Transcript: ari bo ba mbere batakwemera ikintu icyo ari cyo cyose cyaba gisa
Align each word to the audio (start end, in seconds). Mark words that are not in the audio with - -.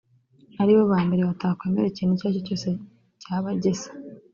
ari 0.61 0.71
bo 0.77 0.83
ba 0.91 0.99
mbere 1.07 1.21
batakwemera 1.29 1.87
ikintu 1.89 2.13
icyo 2.15 2.25
ari 2.29 2.37
cyo 2.37 2.43
cyose 2.59 2.67
cyaba 3.21 3.49
gisa 3.61 3.91